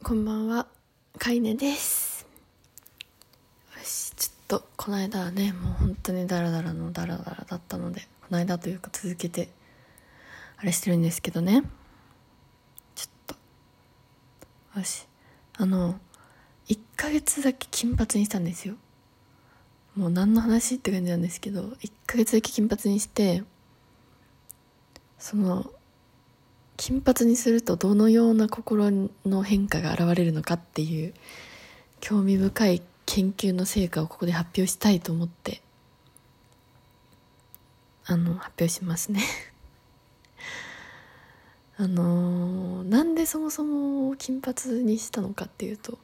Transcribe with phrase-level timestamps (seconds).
[0.00, 0.68] こんばんは、
[1.18, 2.24] かいねです。
[3.76, 9.48] よし、ちょっと、この間はね、もう本当にダラダラのダラダラだったので、この間というか続けて、
[10.56, 11.64] あれしてるんですけどね。
[12.94, 13.10] ちょっ
[14.72, 15.06] と、よし、
[15.56, 15.98] あの、
[16.68, 18.76] 1ヶ月だけ金髪にしたんですよ。
[19.96, 23.42] もう何の話って感じなんですけど、1ヶ月だけ金髪にして、
[25.18, 25.72] その、
[26.78, 28.90] 金髪にするとどのような心
[29.26, 31.12] の変化が現れるのかっていう
[32.00, 35.60] 興味深い研究の成果をここで発表したいと思って
[38.06, 39.22] あの発表しますね。
[41.76, 45.98] あのーなんでそもそも金髪にしたのかっていうと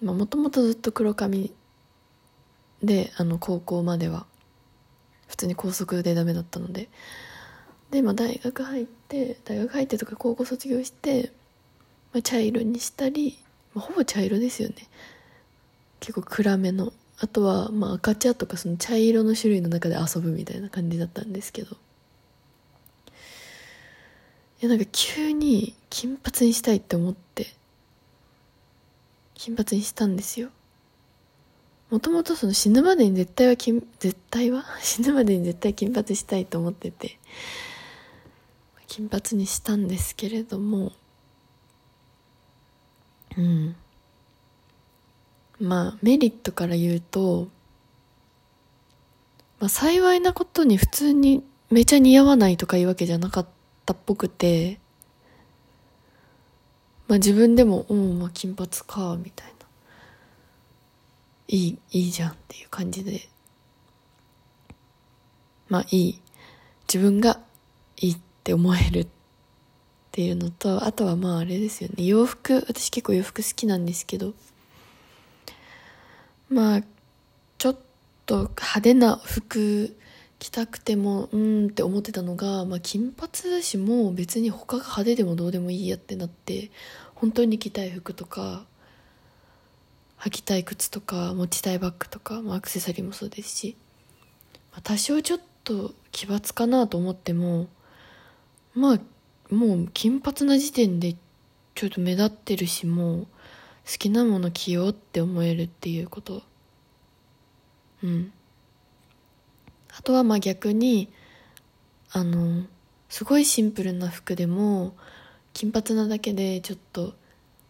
[0.00, 1.52] もともとずっと黒髪
[2.84, 4.26] であの高校までは
[5.26, 6.88] 普通に高速でダメだったので
[7.92, 11.30] で、まあ、大学入って大学入ってとか高校卒業して、
[12.12, 13.38] まあ、茶色にしたり、
[13.74, 14.74] まあ、ほぼ茶色ですよね。
[16.00, 16.92] 結構暗めの。
[17.18, 21.76] あとは、まあ、赤茶とかその茶色の種類の中で遊ぶみたいな感じだったんですけど。
[24.62, 27.48] いやなんか急に金髪にしたいって思って
[29.34, 30.48] 金髪にしたんですよ。
[31.90, 34.64] もともとその死ぬまでに絶対は金絶対は？
[34.80, 37.18] 死ぬまでに絶対金髪したいと思ってて。
[38.92, 40.92] 金髪にしたんですけれども
[43.38, 43.74] うん。
[45.58, 47.48] まあメリットから言うと、
[49.60, 53.46] まあ、幸いなことに普通にめちゃ似合わないとかいうわけじゃなかっ
[53.86, 54.78] たっぽくて
[57.08, 59.66] まあ自分でもうんまあ金髪かみたいな。
[61.48, 63.26] いいいいじゃんっていう感じで。
[65.70, 66.20] まあいい。
[66.86, 67.40] 自分が
[67.96, 68.12] いい。
[68.12, 69.06] ってって思えるっ
[70.10, 72.04] ていうのとあとはまああれですよね。
[72.04, 74.34] 洋服私結構洋服好きなんですけど。
[76.50, 76.82] まあ
[77.56, 77.76] ちょっ
[78.26, 79.96] と派手な服
[80.40, 86.72] 着たくてもうんって思ってたのが、まあ、金髪だしもう別に他が派手でもどうでもいいやってなって
[87.14, 88.66] 本当に着たい服とか
[90.18, 93.76] 履きたい靴とか持ちたいバッグとか、まあ、アクセサリーもそうですし、
[94.72, 97.68] まあ、多少ちょっと奇抜かなと思っても
[98.74, 101.16] まあもう金髪な時点で
[101.74, 103.26] ちょっと目立ってるしもう
[103.86, 106.42] 好きなもの着ようって思えるっていうこと。
[108.02, 108.32] うん。
[109.96, 111.12] あとはまあ逆に
[112.12, 112.64] あの
[113.08, 114.94] すごいシンプルな服でも
[115.52, 117.14] 金髪なだけでちょっと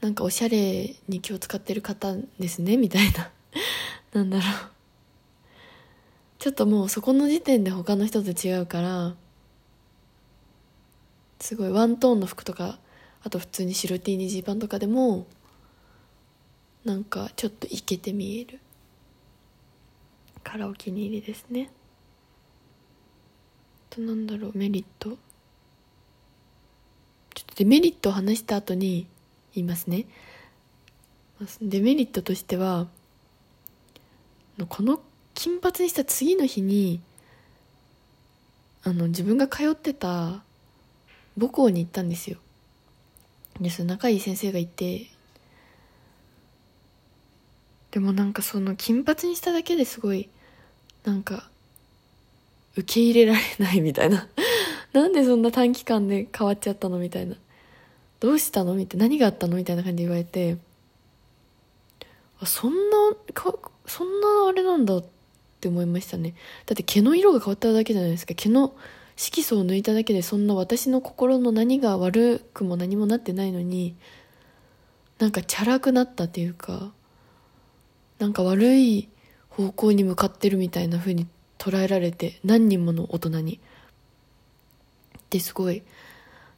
[0.00, 3.30] なんかおしゃれに気を使ってる方ですねみたいな。
[4.12, 4.50] なんだろう。
[6.38, 9.14] ちょっともうそこの時点で他の人と違うから
[11.44, 12.78] すごいワントーンの服とか
[13.22, 15.26] あと普通に白 T にジーパンとかでも
[16.86, 18.60] なんかちょっとイケて見える。
[20.42, 21.68] からお気に入りですね。
[23.90, 25.10] となんだろうメリット。
[25.10, 25.16] ちょ
[27.42, 29.06] っとデメリットを話した後に
[29.54, 30.06] 言いますね。
[31.60, 32.86] デメリットとしては
[34.70, 34.98] この
[35.34, 37.02] 金髪にした次の日に
[38.82, 40.42] あの自分が通ってた
[41.38, 42.38] 母校に行ったんですよ。
[43.60, 45.06] でその仲いい先生がいて
[47.92, 50.28] でもなんかその金髪にしただけですごい
[51.04, 51.48] なんか
[52.76, 54.26] 受け入れられないみたいな。
[54.92, 57.36] なんでそんな短期間で変わっちゃったのみたいな。
[58.20, 59.06] どうしたのみたいな。
[59.06, 60.56] 何があったのみたいな感じで言われて
[62.40, 62.96] あそんな
[63.32, 63.54] か
[63.86, 65.04] そんなあれなんだっ
[65.60, 66.34] て思いましたね。
[66.66, 68.34] だって毛の色が変わっただけじゃないですか。
[68.34, 68.74] 毛の
[69.16, 73.94] 色素を抜いただけでそんな私の心の何が悪くも何もなってないのに
[75.18, 76.92] なんかチャラくなったっていうか
[78.18, 79.08] なんか悪い
[79.48, 83.60] 方向に向かってるみたいな風に捉えられて何人もの大人に。
[85.30, 85.82] ですごい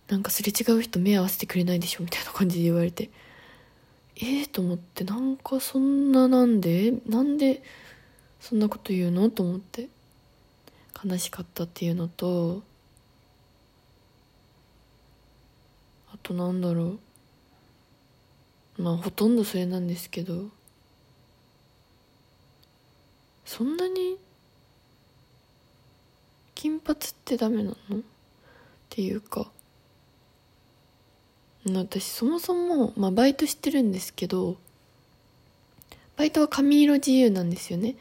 [0.08, 3.10] なんかすれ違う人目合わせてくれないでしょみたいな感じで言われて
[4.16, 7.62] ええー、と思ってなんかそんななんでなんで
[8.38, 9.88] そんなこと言うのと思って。
[11.04, 12.62] 悲しかったっていうのと
[16.12, 16.98] あとなんだろ
[18.78, 18.82] う。
[18.82, 20.48] まあほとんどそれなんですけど
[23.44, 24.16] そんなに
[26.54, 27.98] 金髪ってダメなの？
[27.98, 28.00] っ
[28.90, 29.46] ていうか
[31.66, 34.56] 私そもそも、まあ、バイトしてるんですけど
[36.16, 37.96] バイトは髪色自由なんですよね。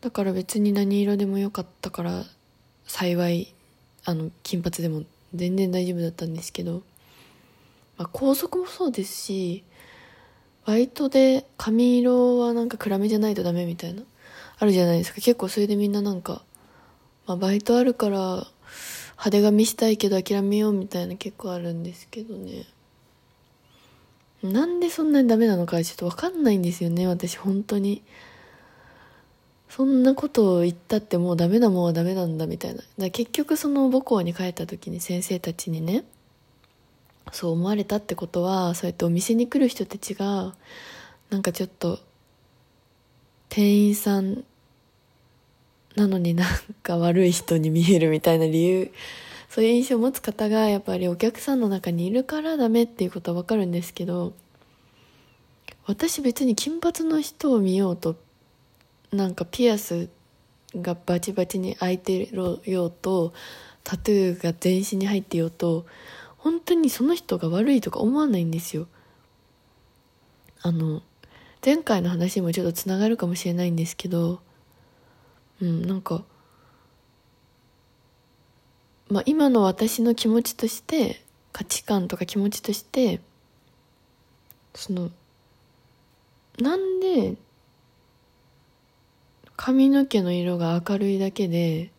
[0.00, 2.24] だから別に何色でもよかったから
[2.86, 3.54] 幸い
[4.04, 5.02] あの金髪でも
[5.34, 6.82] 全然大丈夫だったんですけど
[7.98, 9.64] まあ、校則もそうですし
[10.64, 14.02] バイトで髪色はなんか暗めじゃないとダメみたいな
[14.58, 15.20] あるじゃないですか。
[15.20, 16.42] 結構それでみんななんか、
[17.26, 18.18] まあ、バイトあるから
[19.12, 22.66] 派手髪したいけど諦めようみたいな結構あるんですけどね。
[24.42, 28.02] なんでそんなにダメなのかちょっとわかんないんですよね私本当に。
[29.68, 32.82] そんなことを言ったってもうダメなもんはダメなんだみたいな。
[32.98, 36.04] だ結局その母校に帰った時に先生たちにね
[37.32, 40.54] そう思われたってことはそうやってお店に来る人たちが
[41.30, 41.98] なんかちょっと
[43.50, 44.44] 店員さん
[45.96, 46.48] なのになん
[46.82, 48.90] か悪い人に見えるみたいな理由。
[49.48, 54.34] そういう印象を持つ方がやっぱりお客さんの中にいるからダメっていうことはわかるんですけど
[55.86, 58.14] 私別に金髪の人を見ようと
[59.12, 60.08] なんかピアス
[60.76, 63.32] がバチバチに開いてるようと
[63.84, 65.86] タトゥーが全身に入ってようと
[66.36, 68.86] 本当にその人が悪いとか思わないんですよ。
[70.60, 71.02] あの
[71.64, 74.40] 前回の話にもちょっとつながるかもしれないんですけど
[75.60, 76.24] うんなんか
[79.08, 83.20] まあ今の私の気持ちとして価値観とか気持ちとして
[84.74, 85.10] その
[86.58, 87.36] なんで
[89.58, 91.90] 髪の毛の色が明るいだけで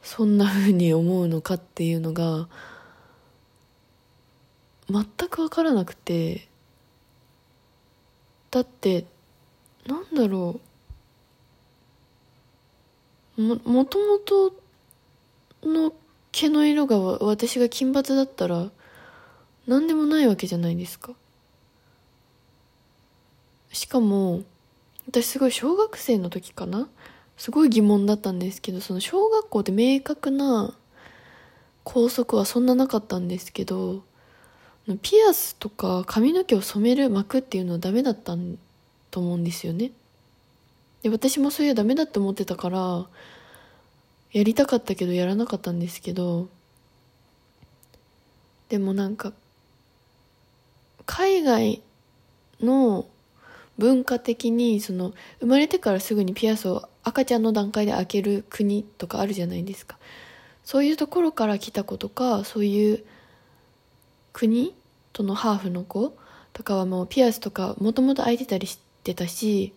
[0.00, 2.48] そんな風に思うのかっていうのが
[4.88, 6.46] 全く分からなくて
[8.52, 9.04] だって
[9.84, 10.60] なんだろ
[13.36, 13.42] う。
[13.42, 14.54] ももともと
[15.64, 15.92] の
[16.30, 18.70] 毛の色が私が金髪だったら
[19.66, 21.12] 何でもないわけじゃないですか。
[23.72, 24.44] しかも
[25.08, 26.88] 私すごい小学生の時かな？
[27.36, 30.74] すごい疑問だったんですけどその小学校で明確な
[31.84, 34.02] 校則はそんななかったんですけど
[35.02, 38.36] ピアスとか髪の毛を染める膜っていうのはダメだった
[39.10, 39.92] と思うんですよね。
[41.02, 43.06] で私もそういうダメだって思ってたから
[44.32, 46.48] やりたかったけどやらなかったんですけど
[48.68, 49.32] でもなんか
[51.04, 51.82] 海外
[52.60, 53.06] の
[53.78, 59.98] 文化的にその生まれてからすぐにピアスを赤ちゃんの段階で開ける国とかあるじゃないですか。
[60.64, 63.04] そういうところから来た子とかそういう
[64.32, 64.74] 国
[65.12, 66.16] とのハーフの子
[66.52, 69.72] とかはもうピアスとかもともと開いてたりしてたし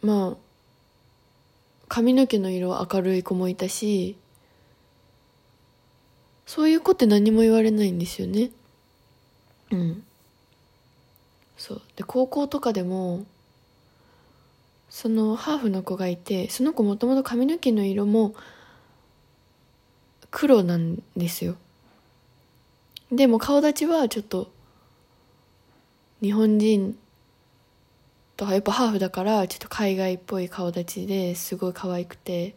[0.00, 0.36] まあ
[1.88, 4.16] 髪の毛の色明るい子もいたし
[6.46, 8.50] そういう子って何も言われないんですよね。
[9.72, 10.04] うん。
[11.56, 11.82] そう。
[11.96, 13.24] で高校とかでも
[14.88, 18.34] そのハーフの子がいてその子もともと髪の毛の色も
[20.30, 21.56] 黒なんですよ。
[23.10, 24.50] でも顔立ちはちょっと
[26.22, 26.98] 日本人
[28.36, 32.54] とやっぱハーフだからちょっと海外っぽい顔立ちですごい可愛くて。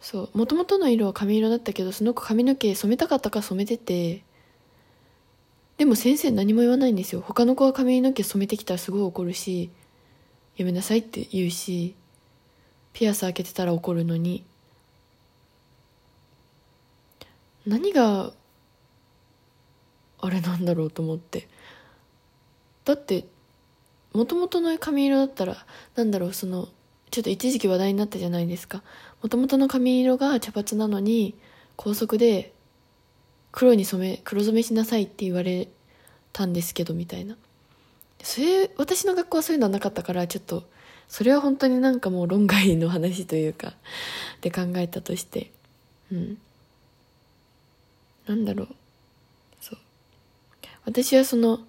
[0.00, 0.38] そう。
[0.38, 4.22] もともとの色は髪色だったけどその子髪の毛染めたかったか染めてて
[5.78, 7.20] でも先生何も言わないんですよ。
[7.20, 9.70] 他の子が髪の毛染めてきたらすごい怒るし
[10.56, 11.94] やめなさいって言うし
[12.92, 14.44] ピアス開けてたら怒るのに。
[17.64, 18.32] 何が
[20.20, 21.48] あれなんだろうと思って。
[22.84, 23.26] だって
[24.12, 26.68] もともとの髪色だったらなんだろうその
[27.10, 28.82] ちょっと一時期話題になったじゃないですか。
[29.22, 31.36] もともとの髪色が茶髪なのに
[31.76, 32.52] 高速で
[33.52, 35.68] 黒に染め黒染めしなさいって言われ
[36.32, 37.36] たんですけどみたいな。
[38.22, 40.64] それ私の学校はそういうのはなかったからちょっと
[41.08, 43.74] それは本当になんかもう論外の話というか
[44.40, 45.50] で考えたとして。
[46.12, 46.38] うん。
[48.26, 48.68] なんだろう。
[49.60, 49.78] そう。
[50.84, 51.60] 私はその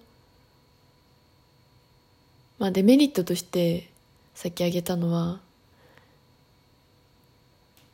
[2.58, 3.90] まあデメリットとして
[4.34, 5.40] さっき挙げたのは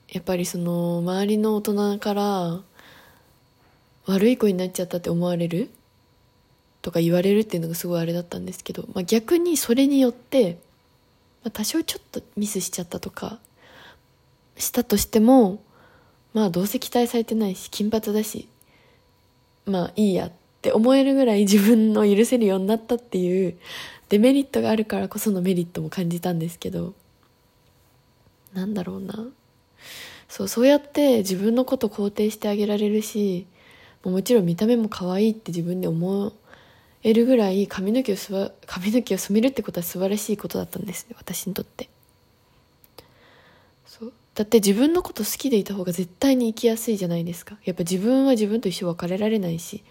[0.08, 2.60] やっぱりその周りの大人から
[4.06, 5.70] 悪い子になっちゃったって思われる？
[6.86, 10.60] とか言われるっていうのがすごいあれだったんですけど、まあ、逆にそれによって、
[11.42, 13.40] まあ、多少ちょっとミスしちゃったとか
[14.56, 15.60] したとしても
[16.32, 18.48] まあどうせ期待されてないし金髪だし
[19.64, 20.32] まあいいやっ
[20.62, 23.56] て思えるぐらい 自分の許せるようになったっていう
[24.10, 26.94] デメリットがあるからこそのメリットも感じたんですけど
[28.54, 29.26] なんだろうな。
[30.28, 33.46] そうそうやって自分のこと肯定してあげられるし
[34.10, 36.32] もちろん見た目も可愛いって自分で思
[37.02, 41.88] えるぐらい髪の毛をすば髪の毛を染めるってことは素晴らしいことだったんですね私にとって。
[43.86, 44.12] そう。
[44.34, 47.58] だって自分のこと好きでいた方が絶対に生きやすいじゃないですか。
[47.64, 49.84] やっぱ自分は自分と一生別れられないし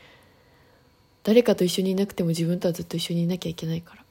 [1.23, 4.03] 誰かと一緒にいなくても自分とはずっと一緒にいなきゃいけないから。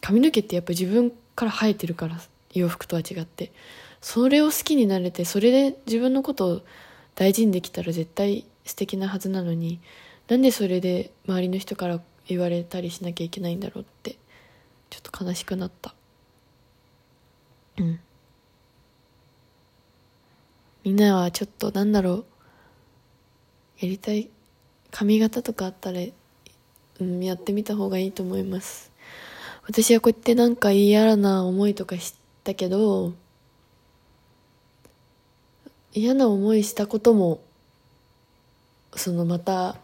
[0.00, 2.20] 髪の毛ってやっぱ自分から生えてるから
[2.52, 3.52] 洋服とは違って。
[4.00, 6.60] それを好きになれてそれで自分のことを
[7.14, 9.80] 大事にできたら絶対素敵なはずなのに
[10.28, 14.16] なんでそれで周りの人から言われたりしなきゃいけないんだろうって
[14.90, 15.94] ちょっと悲しくなった。
[17.78, 18.00] うん。
[20.84, 22.24] みんなはちょっとなんだろう
[23.78, 24.28] やりたい
[24.90, 26.00] 髪型とかあったら、
[27.00, 28.92] うん、やってみた方がいいと思います。
[29.66, 33.12] 私はこうやってなんか嫌な思いとかしたけど
[35.94, 37.40] 嫌な思いしたことも
[38.94, 39.76] そのまた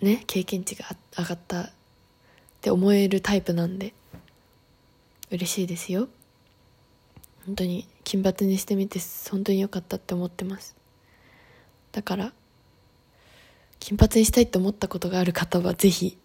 [0.00, 1.70] ね経験値が上がったっ
[2.60, 3.94] て思えるタイプなんで
[5.30, 6.08] 嬉しいですよ。
[7.46, 8.98] 本当に金髪にしてみて
[9.30, 10.74] 本当に良かったって思ってます。
[11.92, 12.32] だから
[13.78, 16.16] 金髪にしたいと思ったことがある方はぜひ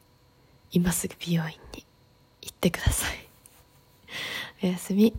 [0.71, 1.85] 今すぐ美容院に
[2.41, 3.29] 行ってください。
[4.63, 5.13] おやすみ。